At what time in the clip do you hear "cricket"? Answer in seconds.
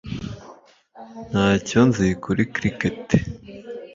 2.55-3.07